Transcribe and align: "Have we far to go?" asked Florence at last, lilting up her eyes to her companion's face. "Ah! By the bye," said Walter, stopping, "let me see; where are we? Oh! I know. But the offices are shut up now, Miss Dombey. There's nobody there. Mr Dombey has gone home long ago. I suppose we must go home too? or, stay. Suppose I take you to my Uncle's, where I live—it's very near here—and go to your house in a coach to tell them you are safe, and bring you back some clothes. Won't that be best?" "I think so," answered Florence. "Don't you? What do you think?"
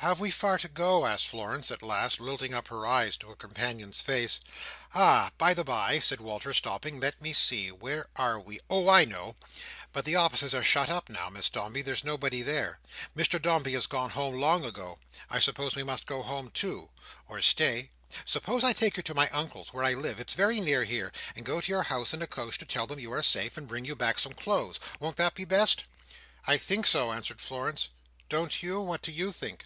"Have 0.00 0.20
we 0.20 0.30
far 0.30 0.56
to 0.58 0.68
go?" 0.68 1.04
asked 1.04 1.26
Florence 1.26 1.72
at 1.72 1.82
last, 1.82 2.20
lilting 2.20 2.54
up 2.54 2.68
her 2.68 2.86
eyes 2.86 3.16
to 3.16 3.28
her 3.28 3.34
companion's 3.34 4.00
face. 4.00 4.38
"Ah! 4.94 5.32
By 5.36 5.52
the 5.52 5.64
bye," 5.64 5.98
said 5.98 6.20
Walter, 6.20 6.54
stopping, 6.54 7.00
"let 7.00 7.20
me 7.20 7.32
see; 7.32 7.72
where 7.72 8.06
are 8.14 8.38
we? 8.38 8.60
Oh! 8.70 8.88
I 8.88 9.04
know. 9.04 9.34
But 9.92 10.04
the 10.04 10.14
offices 10.14 10.54
are 10.54 10.62
shut 10.62 10.88
up 10.88 11.08
now, 11.10 11.28
Miss 11.28 11.48
Dombey. 11.48 11.82
There's 11.82 12.04
nobody 12.04 12.40
there. 12.40 12.78
Mr 13.16 13.42
Dombey 13.42 13.72
has 13.72 13.88
gone 13.88 14.10
home 14.10 14.36
long 14.38 14.64
ago. 14.64 15.00
I 15.28 15.40
suppose 15.40 15.74
we 15.74 15.82
must 15.82 16.06
go 16.06 16.22
home 16.22 16.50
too? 16.52 16.88
or, 17.26 17.40
stay. 17.42 17.90
Suppose 18.24 18.62
I 18.62 18.72
take 18.72 18.96
you 18.96 19.02
to 19.02 19.14
my 19.14 19.28
Uncle's, 19.30 19.72
where 19.74 19.82
I 19.82 19.94
live—it's 19.94 20.34
very 20.34 20.60
near 20.60 20.84
here—and 20.84 21.44
go 21.44 21.60
to 21.60 21.68
your 21.72 21.82
house 21.82 22.14
in 22.14 22.22
a 22.22 22.28
coach 22.28 22.58
to 22.58 22.64
tell 22.66 22.86
them 22.86 23.00
you 23.00 23.12
are 23.12 23.22
safe, 23.22 23.56
and 23.56 23.66
bring 23.66 23.84
you 23.84 23.96
back 23.96 24.20
some 24.20 24.34
clothes. 24.34 24.78
Won't 25.00 25.16
that 25.16 25.34
be 25.34 25.44
best?" 25.46 25.82
"I 26.46 26.58
think 26.58 26.86
so," 26.86 27.10
answered 27.10 27.40
Florence. 27.40 27.88
"Don't 28.28 28.62
you? 28.62 28.80
What 28.80 29.02
do 29.02 29.10
you 29.10 29.32
think?" 29.32 29.64